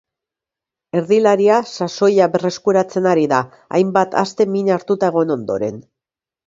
Erdilaria 0.99 1.59
sasoia 1.75 2.29
berreskuratzen 2.37 3.11
ari 3.13 3.29
da, 3.35 3.43
hainbat 3.81 4.21
aste 4.27 4.53
min 4.57 4.75
hartuta 4.79 5.13
egon 5.15 5.37
ondoren. 5.41 5.81